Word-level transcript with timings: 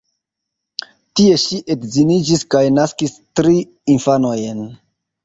Tie 1.19 1.35
ŝi 1.43 1.59
edziniĝis 1.75 2.41
kaj 2.55 2.63
naskis 2.79 3.13
tri 3.41 3.53
infanojn. 3.97 4.65